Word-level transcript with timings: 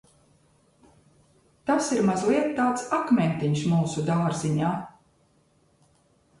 "Tas 1.71 1.89
ir 1.97 2.01
mazliet 2.09 2.49
tāds 2.61 2.87
"akmentiņš 3.01 3.69
mūsu 3.77 4.09
dārziņā"." 4.11 4.75